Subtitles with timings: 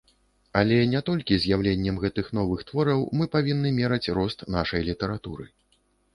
[0.59, 5.49] Але не толькі з'яўленнем гэтых новых твораў мы павінны мераць рост нашай літаратуры.